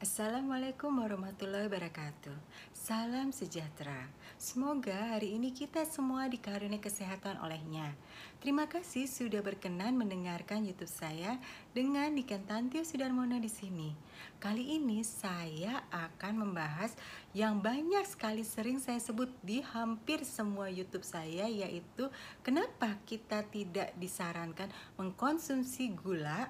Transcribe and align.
Assalamualaikum 0.00 0.96
warahmatullahi 0.96 1.68
wabarakatuh. 1.68 2.32
Salam 2.72 3.36
sejahtera. 3.36 4.08
Semoga 4.40 4.96
hari 4.96 5.36
ini 5.36 5.52
kita 5.52 5.84
semua 5.84 6.24
dikaruniai 6.24 6.80
kesehatan 6.80 7.36
olehnya. 7.44 7.92
Terima 8.40 8.64
kasih 8.64 9.04
sudah 9.04 9.44
berkenan 9.44 10.00
mendengarkan 10.00 10.64
YouTube 10.64 10.88
saya 10.88 11.36
dengan 11.76 12.16
Niken 12.16 12.48
Tantio 12.48 12.80
Sudarmono 12.80 13.36
di 13.36 13.52
sini. 13.52 13.92
Kali 14.40 14.80
ini 14.80 15.04
saya 15.04 15.84
akan 15.92 16.48
membahas 16.48 16.96
yang 17.36 17.60
banyak 17.60 18.08
sekali 18.08 18.40
sering 18.40 18.80
saya 18.80 19.04
sebut 19.04 19.28
di 19.44 19.60
hampir 19.60 20.24
semua 20.24 20.72
YouTube 20.72 21.04
saya 21.04 21.44
yaitu 21.44 22.08
kenapa 22.40 22.96
kita 23.04 23.44
tidak 23.52 23.92
disarankan 24.00 24.72
mengkonsumsi 24.96 25.92
gula 25.92 26.48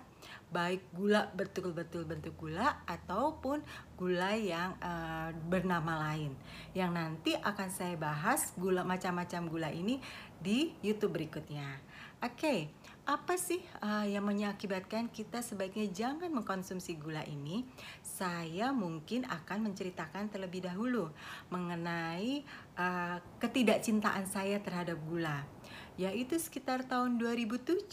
baik 0.50 0.82
gula 0.94 1.30
betul-betul 1.34 2.04
bentuk 2.04 2.34
gula 2.36 2.82
ataupun 2.86 3.62
gula 3.94 4.34
yang 4.34 4.74
uh, 4.82 5.30
bernama 5.46 6.10
lain 6.10 6.34
yang 6.74 6.90
nanti 6.90 7.38
akan 7.38 7.68
saya 7.70 7.94
bahas 7.94 8.52
gula 8.58 8.82
macam-macam 8.82 9.46
gula 9.46 9.70
ini 9.70 10.02
di 10.40 10.72
YouTube 10.80 11.20
berikutnya. 11.20 11.78
Oke, 12.20 12.36
okay, 12.36 12.60
apa 13.08 13.40
sih 13.40 13.64
uh, 13.80 14.04
yang 14.04 14.28
mengakibatkan 14.28 15.08
kita 15.08 15.40
sebaiknya 15.40 15.88
jangan 15.88 16.28
mengkonsumsi 16.28 17.00
gula 17.00 17.24
ini? 17.24 17.64
Saya 18.04 18.76
mungkin 18.76 19.24
akan 19.24 19.72
menceritakan 19.72 20.28
terlebih 20.28 20.68
dahulu 20.68 21.08
mengenai 21.48 22.44
uh, 22.76 23.16
ketidakcintaan 23.40 24.28
saya 24.28 24.60
terhadap 24.60 25.00
gula 25.08 25.48
yaitu 26.00 26.40
sekitar 26.40 26.88
tahun 26.88 27.20
2007 27.20 27.84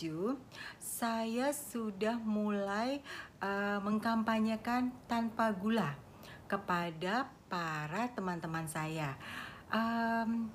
saya 0.80 1.52
sudah 1.52 2.16
mulai 2.24 3.04
uh, 3.44 3.84
mengkampanyekan 3.84 4.96
tanpa 5.12 5.52
gula 5.52 5.92
kepada 6.48 7.28
para 7.52 8.08
teman-teman 8.16 8.64
saya. 8.72 9.20
Um, 9.68 10.48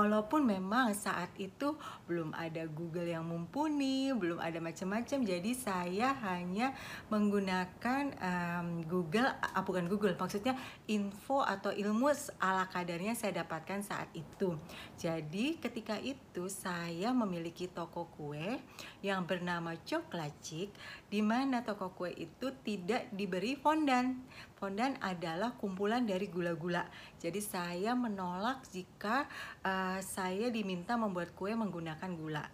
walaupun 0.00 0.48
memang 0.48 0.96
saat 0.96 1.28
itu 1.36 1.76
belum 2.08 2.32
ada 2.32 2.64
Google 2.64 3.04
yang 3.04 3.28
mumpuni, 3.28 4.08
belum 4.16 4.40
ada 4.40 4.56
macam-macam, 4.56 5.18
jadi 5.20 5.52
saya 5.52 6.16
hanya 6.24 6.72
menggunakan 7.12 8.16
um, 8.16 8.80
Google, 8.88 9.28
uh, 9.28 9.60
bukan 9.60 9.84
Google, 9.92 10.16
maksudnya 10.16 10.56
info 10.88 11.44
atau 11.44 11.68
ilmu 11.68 12.08
ala 12.40 12.64
kadarnya 12.72 13.12
saya 13.12 13.44
dapatkan 13.44 13.84
saat 13.84 14.08
itu. 14.16 14.56
Jadi 14.96 15.60
ketika 15.60 16.00
itu 16.00 16.48
saya 16.48 17.12
memiliki 17.12 17.68
toko 17.68 18.08
kue 18.16 18.58
yang 19.04 19.28
bernama 19.28 19.76
Chocolate 19.84 20.72
di 21.10 21.20
mana 21.26 21.66
toko 21.66 21.90
kue 21.90 22.14
itu 22.14 22.54
tidak 22.62 23.10
diberi 23.10 23.58
fondan. 23.58 24.22
Fondan 24.54 24.94
adalah 25.02 25.58
kumpulan 25.58 26.06
dari 26.06 26.30
gula-gula. 26.30 26.86
Jadi 27.18 27.42
saya 27.42 27.98
menolak 27.98 28.62
jika 28.70 29.26
uh, 29.66 29.98
saya 29.98 30.54
diminta 30.54 30.94
membuat 30.94 31.34
kue 31.34 31.50
menggunakan 31.50 32.10
gula. 32.14 32.46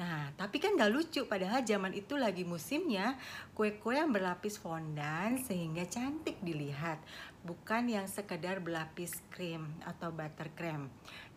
Nah, 0.00 0.32
tapi 0.40 0.56
kan 0.56 0.72
gak 0.72 0.88
lucu 0.88 1.28
padahal 1.28 1.60
zaman 1.68 1.92
itu 1.92 2.16
lagi 2.16 2.48
musimnya 2.48 3.20
kue-kue 3.52 4.00
yang 4.00 4.08
berlapis 4.08 4.56
fondant 4.56 5.36
sehingga 5.44 5.84
cantik 5.84 6.40
dilihat. 6.40 6.96
Bukan 7.42 7.90
yang 7.90 8.06
sekedar 8.06 8.62
berlapis 8.62 9.18
krim 9.34 9.66
atau 9.82 10.14
buttercream. 10.14 10.88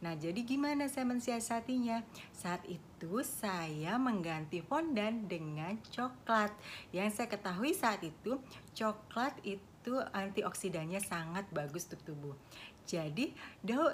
Nah, 0.05 0.13
jadi 0.13 0.37
gimana 0.45 0.85
saya 0.85 1.03
mensiasatinya? 1.09 2.05
Saat 2.29 2.61
itu 2.69 3.25
saya 3.25 3.97
mengganti 3.97 4.61
fondant 4.61 5.25
dengan 5.25 5.75
coklat. 5.89 6.53
Yang 6.93 7.09
saya 7.17 7.27
ketahui 7.33 7.73
saat 7.73 8.05
itu, 8.05 8.37
coklat 8.77 9.33
itu 9.41 9.97
antioksidannya 10.13 11.01
sangat 11.01 11.49
bagus 11.49 11.89
untuk 11.89 12.01
tubuh. 12.05 12.35
Jadi, 12.85 13.33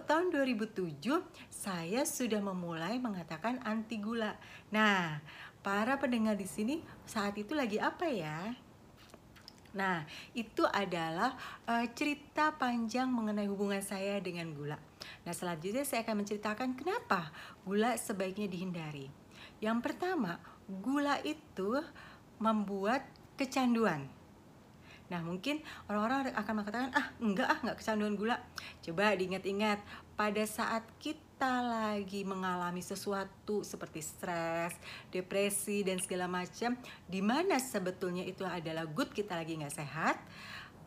tahun 0.06 0.36
2007 0.36 1.00
saya 1.48 2.04
sudah 2.04 2.43
memulai 2.43 2.99
mengatakan 2.99 3.64
anti 3.64 3.95
gula. 4.04 4.36
Nah, 4.67 5.23
para 5.64 5.95
pendengar 5.95 6.36
di 6.36 6.43
sini 6.43 6.83
saat 7.08 7.39
itu 7.39 7.55
lagi 7.55 7.80
apa 7.80 8.05
ya? 8.11 8.52
Nah, 9.71 10.04
itu 10.36 10.67
adalah 10.67 11.32
uh, 11.64 11.88
cerita 11.95 12.52
panjang 12.60 13.08
mengenai 13.08 13.48
hubungan 13.48 13.80
saya 13.80 14.20
dengan 14.20 14.52
gula. 14.52 14.76
Nah, 15.23 15.32
selanjutnya 15.32 15.88
saya 15.88 16.04
akan 16.04 16.27
menceritakan 16.27 16.76
kenapa 16.76 17.32
gula 17.64 17.95
sebaiknya 17.95 18.52
dihindari. 18.52 19.08
Yang 19.64 19.80
pertama, 19.80 20.44
gula 20.67 21.23
itu 21.23 21.80
membuat 22.42 23.08
kecanduan. 23.39 24.20
Nah 25.11 25.20
mungkin 25.20 25.60
orang-orang 25.92 26.32
akan 26.32 26.54
mengatakan 26.55 26.89
ah 26.95 27.11
enggak 27.20 27.52
ah 27.52 27.60
enggak 27.60 27.77
kecanduan 27.83 28.16
gula. 28.16 28.39
Coba 28.80 29.11
diingat-ingat 29.11 29.83
pada 30.16 30.44
saat 30.48 30.88
kita 31.04 31.52
lagi 31.60 32.23
mengalami 32.23 32.80
sesuatu 32.80 33.67
seperti 33.67 34.00
stres, 34.00 34.71
depresi 35.11 35.83
dan 35.83 36.00
segala 36.00 36.32
macam, 36.32 36.80
di 37.11 37.20
mana 37.20 37.60
sebetulnya 37.60 38.23
itu 38.23 38.48
adalah 38.48 38.88
good 38.88 39.11
kita 39.11 39.36
lagi 39.36 39.60
nggak 39.60 39.76
sehat, 39.76 40.16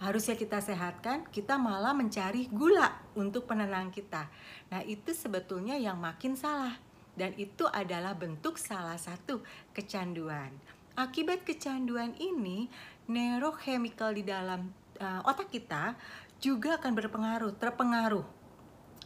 harusnya 0.01 0.41
kita 0.41 0.63
sehatkan, 0.65 1.29
kita 1.29 1.61
malah 1.61 1.93
mencari 1.93 2.49
gula 2.49 2.97
untuk 3.19 3.45
penenang 3.45 3.93
kita. 3.93 4.31
Nah 4.73 4.81
itu 4.87 5.13
sebetulnya 5.13 5.77
yang 5.77 6.01
makin 6.01 6.39
salah 6.39 6.79
dan 7.15 7.35
itu 7.37 7.67
adalah 7.69 8.15
bentuk 8.17 8.57
salah 8.57 8.97
satu 8.97 9.43
kecanduan. 9.77 10.51
Akibat 10.95 11.43
kecanduan 11.43 12.15
ini, 12.23 12.71
neurochemical 13.11 14.15
di 14.15 14.23
dalam 14.23 14.71
uh, 15.03 15.27
otak 15.27 15.51
kita 15.51 15.99
juga 16.39 16.79
akan 16.79 16.95
berpengaruh, 16.95 17.51
terpengaruh. 17.59 18.23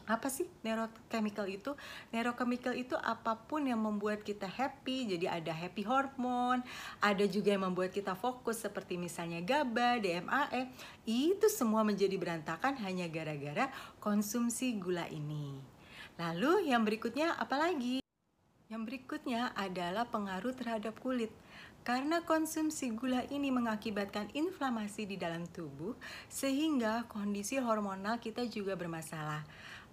Apa 0.04 0.28
sih 0.28 0.44
neurochemical 0.60 1.48
itu? 1.48 1.72
Neurochemical 2.12 2.76
itu 2.76 2.92
apa 2.92 3.40
pun 3.40 3.64
yang 3.64 3.80
membuat 3.80 4.20
kita 4.20 4.44
happy, 4.44 5.16
jadi 5.16 5.40
ada 5.40 5.48
happy 5.48 5.80
hormone, 5.88 6.60
ada 7.00 7.24
juga 7.24 7.56
yang 7.56 7.72
membuat 7.72 7.96
kita 7.96 8.12
fokus 8.12 8.60
seperti 8.60 9.00
misalnya 9.00 9.40
GABA, 9.40 10.04
DMAE. 10.04 10.68
Itu 11.08 11.48
semua 11.48 11.88
menjadi 11.88 12.20
berantakan 12.20 12.76
hanya 12.84 13.08
gara-gara 13.08 13.72
konsumsi 13.96 14.76
gula 14.76 15.08
ini. 15.08 15.56
Lalu 16.20 16.68
yang 16.68 16.84
berikutnya 16.84 17.32
apa 17.40 17.56
lagi? 17.56 18.04
Yang 18.68 18.82
berikutnya 18.84 19.56
adalah 19.56 20.04
pengaruh 20.04 20.52
terhadap 20.52 21.00
kulit. 21.00 21.32
Karena 21.86 22.20
konsumsi 22.22 22.92
gula 22.92 23.24
ini 23.32 23.48
mengakibatkan 23.48 24.30
inflamasi 24.36 25.08
di 25.08 25.16
dalam 25.16 25.48
tubuh, 25.48 25.96
sehingga 26.28 27.08
kondisi 27.08 27.56
hormonal 27.56 28.20
kita 28.20 28.44
juga 28.46 28.76
bermasalah. 28.76 29.42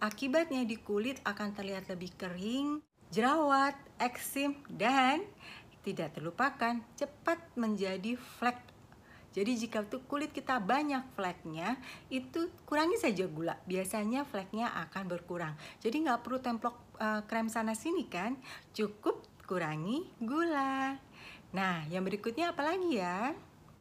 Akibatnya 0.03 0.67
di 0.67 0.75
kulit 0.75 1.23
akan 1.23 1.55
terlihat 1.55 1.87
lebih 1.87 2.11
kering, 2.19 2.83
jerawat, 3.09 3.79
eksim, 3.97 4.59
dan 4.67 5.23
tidak 5.87 6.17
terlupakan 6.17 6.83
cepat 6.99 7.39
menjadi 7.55 8.19
flek 8.19 8.75
jadi 9.35 9.51
jika 9.51 9.83
tuh 9.83 9.99
kulit 10.07 10.31
kita 10.31 10.63
banyak 10.63 11.03
fleknya, 11.11 11.75
itu 12.07 12.47
kurangi 12.63 12.95
saja 12.95 13.27
gula. 13.27 13.59
Biasanya 13.67 14.23
fleknya 14.23 14.71
akan 14.87 15.11
berkurang. 15.11 15.59
Jadi 15.83 16.07
nggak 16.07 16.23
perlu 16.23 16.39
templok 16.39 16.79
uh, 17.03 17.19
krem 17.27 17.51
sana 17.51 17.75
sini 17.75 18.07
kan, 18.07 18.39
cukup 18.71 19.27
kurangi 19.43 20.07
gula. 20.23 20.95
Nah, 21.55 21.87
yang 21.87 22.03
berikutnya 22.03 22.51
apa 22.51 22.67
lagi 22.67 22.99
ya? 22.99 23.31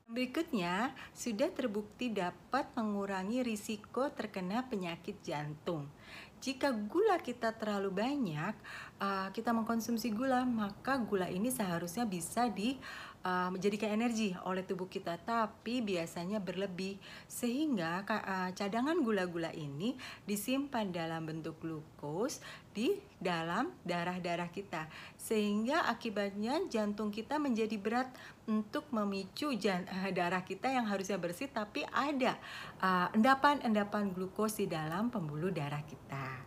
Berikutnya, 0.07 0.95
sudah 1.11 1.51
terbukti 1.51 2.07
dapat 2.07 2.71
mengurangi 2.79 3.43
risiko 3.43 4.07
terkena 4.15 4.63
penyakit 4.63 5.19
jantung. 5.27 5.91
Jika 6.39 6.71
gula 6.71 7.19
kita 7.19 7.51
terlalu 7.51 7.91
banyak, 7.91 8.55
uh, 9.03 9.27
kita 9.35 9.51
mengkonsumsi 9.51 10.15
gula, 10.15 10.47
maka 10.47 11.03
gula 11.03 11.27
ini 11.27 11.51
seharusnya 11.51 12.07
bisa 12.07 12.47
di 12.47 12.79
uh, 13.25 13.49
menjadikan 13.51 13.91
energi 13.91 14.37
oleh 14.45 14.63
tubuh 14.63 14.87
kita, 14.87 15.17
tapi 15.19 15.81
biasanya 15.81 16.39
berlebih 16.39 17.01
sehingga 17.27 18.05
uh, 18.05 18.51
cadangan 18.53 19.01
gula-gula 19.01 19.51
ini 19.57 19.97
disimpan 20.29 20.93
dalam 20.93 21.27
bentuk 21.27 21.59
glukos 21.59 22.45
di 22.77 23.01
dalam 23.19 23.73
darah-darah 23.87 24.51
kita 24.53 24.91
sehingga 25.17 25.89
akibatnya 25.89 26.61
jantung 26.69 27.09
kita 27.09 27.41
menjadi 27.41 27.79
berat 27.81 28.11
untuk 28.45 28.85
memicu 28.93 29.55
uh, 29.57 30.11
darah 30.13 30.45
kita 30.45 30.69
yang 30.69 30.85
harusnya 30.85 31.17
bersih 31.17 31.49
tapi 31.49 31.87
ada 31.89 32.37
endapan-endapan 33.17 34.09
uh, 34.09 34.13
glukos 34.13 34.61
di 34.61 34.69
dalam 34.69 35.09
pembuluh 35.09 35.49
darah 35.49 35.81
kita. 35.85 36.45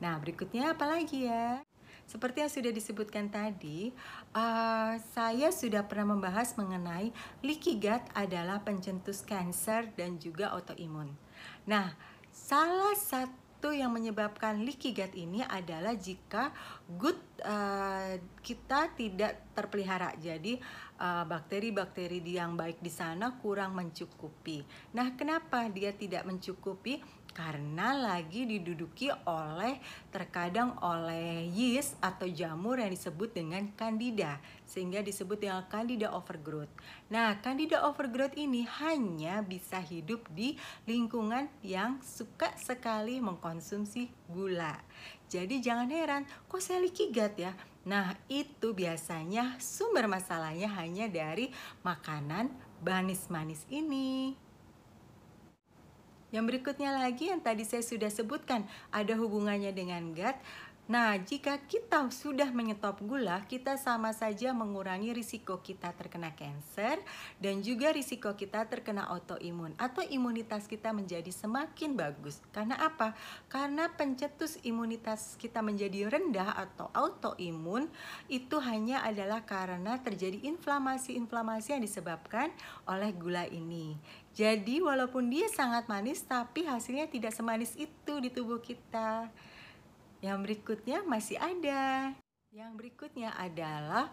Nah, 0.00 0.20
berikutnya 0.20 0.76
apa 0.76 0.84
lagi 0.84 1.24
ya? 1.24 1.63
Seperti 2.04 2.44
yang 2.44 2.52
sudah 2.52 2.72
disebutkan 2.72 3.32
tadi, 3.32 3.90
uh, 4.36 4.94
saya 5.16 5.48
sudah 5.50 5.88
pernah 5.88 6.14
membahas 6.14 6.54
mengenai 6.54 7.10
leaky 7.40 7.80
gut 7.80 8.04
adalah 8.12 8.60
pencetus 8.60 9.24
kanker 9.24 9.90
dan 9.96 10.20
juga 10.20 10.52
autoimun. 10.52 11.10
Nah, 11.64 11.96
salah 12.28 12.94
satu 12.94 13.72
yang 13.72 13.90
menyebabkan 13.90 14.62
leaky 14.62 14.92
gut 14.92 15.12
ini 15.16 15.40
adalah 15.48 15.96
jika 15.96 16.52
good 17.00 17.16
uh, 17.44 18.16
kita 18.40 18.90
tidak 18.96 19.52
terpelihara. 19.52 20.16
Jadi 20.18 20.58
uh, 20.98 21.28
bakteri-bakteri 21.28 22.18
uh, 22.24 22.32
yang 22.42 22.56
baik 22.56 22.80
di 22.80 22.90
sana 22.90 23.36
kurang 23.38 23.76
mencukupi. 23.76 24.64
Nah, 24.96 25.12
kenapa 25.14 25.68
dia 25.68 25.92
tidak 25.92 26.24
mencukupi? 26.24 27.24
karena 27.34 27.90
lagi 27.98 28.46
diduduki 28.46 29.10
oleh 29.26 29.82
terkadang 30.14 30.78
oleh 30.78 31.50
yeast 31.50 31.98
atau 31.98 32.30
jamur 32.30 32.78
yang 32.78 32.94
disebut 32.94 33.34
dengan 33.34 33.66
candida 33.74 34.38
sehingga 34.62 35.02
disebut 35.02 35.42
dengan 35.42 35.66
candida 35.66 36.14
overgrowth. 36.14 36.70
Nah, 37.10 37.42
candida 37.42 37.82
overgrowth 37.84 38.38
ini 38.38 38.62
hanya 38.80 39.42
bisa 39.42 39.82
hidup 39.82 40.24
di 40.30 40.54
lingkungan 40.86 41.50
yang 41.60 41.98
suka 42.00 42.54
sekali 42.54 43.18
mengkonsumsi 43.18 44.08
gula. 44.30 44.78
Jadi 45.34 45.58
jangan 45.58 45.90
heran, 45.90 46.22
kok 46.46 46.62
saya 46.62 46.78
likigat 46.78 47.34
ya? 47.34 47.50
Nah, 47.90 48.14
itu 48.30 48.70
biasanya 48.70 49.58
sumber 49.58 50.06
masalahnya 50.06 50.70
hanya 50.78 51.10
dari 51.10 51.50
makanan 51.82 52.54
manis-manis 52.86 53.66
ini. 53.66 54.38
Yang 56.30 56.44
berikutnya 56.54 56.94
lagi 56.94 57.34
yang 57.34 57.42
tadi 57.42 57.66
saya 57.66 57.82
sudah 57.82 58.14
sebutkan 58.14 58.62
ada 58.94 59.14
hubungannya 59.18 59.74
dengan 59.74 60.14
gut. 60.14 60.38
Nah, 60.84 61.16
jika 61.16 61.64
kita 61.64 62.12
sudah 62.12 62.52
menyetop 62.52 63.00
gula, 63.00 63.40
kita 63.48 63.80
sama 63.80 64.12
saja 64.12 64.52
mengurangi 64.52 65.16
risiko 65.16 65.64
kita 65.64 65.96
terkena 65.96 66.36
kanker 66.36 67.00
dan 67.40 67.64
juga 67.64 67.88
risiko 67.88 68.36
kita 68.36 68.68
terkena 68.68 69.08
autoimun 69.08 69.72
atau 69.80 70.04
imunitas 70.04 70.68
kita 70.68 70.92
menjadi 70.92 71.32
semakin 71.32 71.96
bagus. 71.96 72.44
Karena 72.52 72.76
apa? 72.84 73.16
Karena 73.48 73.88
pencetus 73.96 74.60
imunitas 74.60 75.40
kita 75.40 75.64
menjadi 75.64 76.04
rendah 76.04 76.52
atau 76.52 76.92
autoimun 76.92 77.88
itu 78.28 78.60
hanya 78.60 79.08
adalah 79.08 79.40
karena 79.48 79.96
terjadi 80.04 80.44
inflamasi-inflamasi 80.52 81.80
yang 81.80 81.82
disebabkan 81.88 82.52
oleh 82.84 83.08
gula 83.16 83.48
ini. 83.48 83.96
Jadi 84.36 84.84
walaupun 84.84 85.32
dia 85.32 85.48
sangat 85.48 85.88
manis 85.88 86.20
tapi 86.28 86.68
hasilnya 86.68 87.08
tidak 87.08 87.32
semanis 87.32 87.72
itu 87.80 88.20
di 88.20 88.28
tubuh 88.28 88.60
kita. 88.60 89.32
Yang 90.24 90.38
berikutnya 90.40 91.04
masih 91.04 91.36
ada. 91.36 92.16
Yang 92.48 92.72
berikutnya 92.80 93.36
adalah 93.36 94.08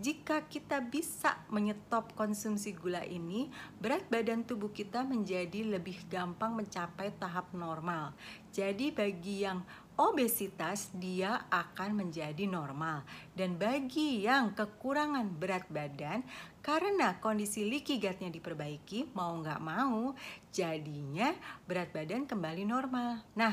jika 0.00 0.48
kita 0.48 0.80
bisa 0.80 1.44
menyetop 1.52 2.16
konsumsi 2.16 2.72
gula 2.72 3.04
ini, 3.04 3.52
berat 3.76 4.08
badan 4.08 4.48
tubuh 4.48 4.72
kita 4.72 5.04
menjadi 5.04 5.76
lebih 5.76 6.08
gampang 6.08 6.56
mencapai 6.56 7.12
tahap 7.20 7.52
normal. 7.52 8.16
Jadi 8.48 8.96
bagi 8.96 9.44
yang 9.44 9.60
obesitas 10.00 10.88
dia 10.96 11.44
akan 11.52 12.00
menjadi 12.00 12.48
normal 12.48 13.04
dan 13.36 13.60
bagi 13.60 14.24
yang 14.24 14.56
kekurangan 14.56 15.28
berat 15.36 15.68
badan 15.68 16.24
karena 16.64 17.20
kondisi 17.20 17.68
leaky 17.68 18.00
diperbaiki 18.00 19.12
mau 19.12 19.36
nggak 19.36 19.60
mau 19.60 20.16
jadinya 20.48 21.36
berat 21.68 21.92
badan 21.92 22.24
kembali 22.24 22.64
normal 22.64 23.20
nah 23.36 23.52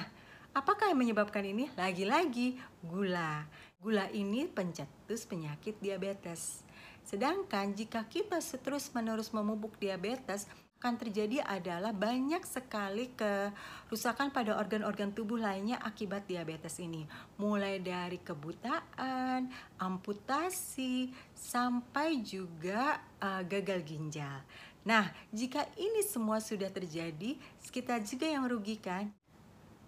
apakah 0.53 0.91
yang 0.91 0.99
menyebabkan 0.99 1.45
ini 1.45 1.69
lagi-lagi 1.77 2.57
gula 2.81 3.45
gula 3.79 4.09
ini 4.11 4.49
pencetus 4.49 5.23
penyakit 5.29 5.77
diabetes 5.79 6.65
sedangkan 7.05 7.73
jika 7.73 8.05
kita 8.05 8.41
terus 8.61 8.91
menerus 8.93 9.33
memupuk 9.33 9.77
diabetes 9.81 10.45
akan 10.79 10.95
terjadi 10.95 11.43
adalah 11.43 11.91
banyak 11.91 12.39
sekali 12.47 13.11
kerusakan 13.11 14.31
pada 14.31 14.55
organ-organ 14.55 15.11
tubuh 15.11 15.35
lainnya 15.35 15.75
akibat 15.83 16.23
diabetes 16.23 16.79
ini. 16.79 17.03
Mulai 17.35 17.83
dari 17.83 18.15
kebutaan, 18.15 19.51
amputasi, 19.75 21.11
sampai 21.35 22.23
juga 22.23 22.95
uh, 23.19 23.43
gagal 23.43 23.83
ginjal. 23.83 24.39
Nah, 24.87 25.11
jika 25.35 25.67
ini 25.75 25.99
semua 25.99 26.39
sudah 26.39 26.71
terjadi, 26.71 27.35
kita 27.75 27.99
juga 27.99 28.31
yang 28.31 28.47
merugikan. 28.47 29.11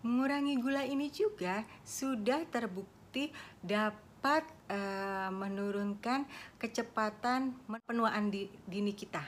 Mengurangi 0.02 0.58
gula 0.58 0.82
ini 0.82 1.14
juga 1.14 1.62
sudah 1.86 2.42
terbukti 2.50 3.30
dapat 3.62 4.42
uh, 4.74 5.30
menurunkan 5.30 6.26
kecepatan 6.58 7.54
penuaan 7.86 8.34
dini 8.66 8.94
kita 8.98 9.22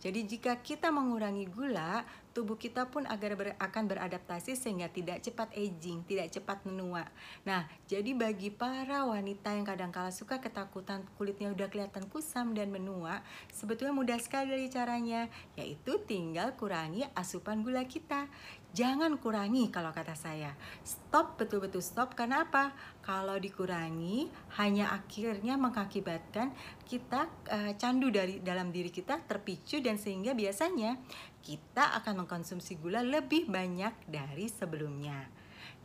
jadi 0.00 0.24
jika 0.24 0.56
kita 0.64 0.88
mengurangi 0.88 1.44
gula, 1.44 2.08
tubuh 2.30 2.56
kita 2.56 2.88
pun 2.88 3.04
agar 3.10 3.34
ber, 3.34 3.58
akan 3.58 3.84
beradaptasi 3.90 4.54
sehingga 4.54 4.88
tidak 4.88 5.20
cepat 5.20 5.50
aging, 5.52 6.06
tidak 6.06 6.30
cepat 6.30 6.62
menua. 6.64 7.04
Nah, 7.42 7.66
jadi 7.90 8.14
bagi 8.14 8.54
para 8.54 9.04
wanita 9.04 9.52
yang 9.52 9.66
kadang 9.66 9.90
kala 9.90 10.14
suka 10.14 10.38
ketakutan 10.38 11.02
kulitnya 11.18 11.50
udah 11.50 11.68
kelihatan 11.68 12.06
kusam 12.08 12.54
dan 12.54 12.70
menua, 12.70 13.20
sebetulnya 13.50 13.92
mudah 13.92 14.18
sekali 14.22 14.54
dari 14.54 14.68
caranya, 14.70 15.26
yaitu 15.58 16.00
tinggal 16.06 16.54
kurangi 16.54 17.04
asupan 17.18 17.60
gula 17.66 17.84
kita. 17.84 18.30
Jangan 18.70 19.18
kurangi 19.18 19.66
kalau 19.74 19.90
kata 19.90 20.14
saya. 20.14 20.54
Stop 20.86 21.34
betul-betul 21.42 21.82
stop 21.82 22.14
karena 22.14 22.46
apa? 22.46 22.70
Kalau 23.02 23.34
dikurangi 23.34 24.30
hanya 24.62 24.94
akhirnya 24.94 25.58
mengakibatkan 25.58 26.54
kita 26.90 27.30
uh, 27.46 27.72
candu 27.78 28.10
dari 28.10 28.42
dalam 28.42 28.74
diri 28.74 28.90
kita 28.90 29.22
terpicu 29.22 29.78
dan 29.78 29.94
sehingga 29.94 30.34
biasanya 30.34 30.98
kita 31.38 31.94
akan 32.02 32.26
mengkonsumsi 32.26 32.82
gula 32.82 32.98
lebih 33.06 33.46
banyak 33.46 33.94
dari 34.10 34.50
sebelumnya. 34.50 35.30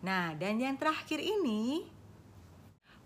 Nah, 0.02 0.34
dan 0.34 0.58
yang 0.58 0.82
terakhir 0.82 1.22
ini 1.22 1.94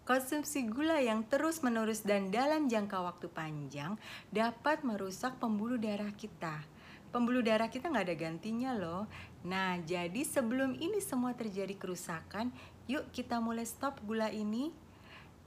Konsumsi 0.10 0.66
gula 0.66 0.98
yang 0.98 1.22
terus-menerus 1.22 2.02
dan 2.02 2.34
dalam 2.34 2.66
jangka 2.66 2.98
waktu 2.98 3.30
panjang 3.30 3.94
dapat 4.34 4.82
merusak 4.82 5.38
pembuluh 5.38 5.78
darah 5.78 6.10
kita 6.18 6.66
pembuluh 7.10 7.42
darah 7.42 7.70
kita 7.70 7.90
nggak 7.90 8.06
ada 8.06 8.18
gantinya 8.18 8.72
loh. 8.78 9.10
Nah, 9.46 9.82
jadi 9.82 10.22
sebelum 10.22 10.78
ini 10.78 11.02
semua 11.02 11.34
terjadi 11.34 11.74
kerusakan, 11.74 12.54
yuk 12.86 13.10
kita 13.10 13.42
mulai 13.42 13.66
stop 13.66 13.98
gula 14.06 14.30
ini. 14.30 14.70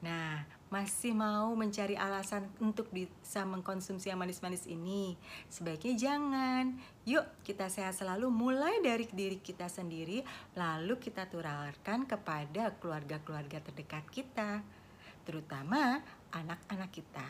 Nah, 0.02 0.42
masih 0.72 1.12
mau 1.12 1.52
mencari 1.52 2.00
alasan 2.00 2.48
untuk 2.56 2.88
bisa 2.88 3.44
mengkonsumsi 3.44 4.08
yang 4.08 4.16
manis-manis 4.16 4.64
ini? 4.64 5.20
Sebaiknya 5.52 5.92
jangan. 6.00 6.80
Yuk 7.04 7.28
kita 7.44 7.68
sehat 7.68 7.92
selalu 7.92 8.32
mulai 8.32 8.80
dari 8.80 9.04
diri 9.12 9.36
kita 9.36 9.68
sendiri, 9.68 10.24
lalu 10.56 10.96
kita 10.96 11.28
tularkan 11.28 12.08
kepada 12.08 12.72
keluarga-keluarga 12.80 13.60
terdekat 13.60 14.08
kita, 14.08 14.64
terutama 15.28 16.00
anak-anak 16.32 16.88
kita. 16.88 17.28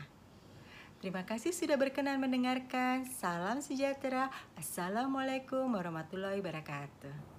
Terima 1.03 1.27
kasih 1.27 1.51
sudah 1.51 1.75
berkenan 1.75 2.23
mendengarkan. 2.23 3.11
Salam 3.11 3.59
sejahtera. 3.59 4.31
Assalamualaikum 4.55 5.67
warahmatullahi 5.75 6.39
wabarakatuh. 6.39 7.32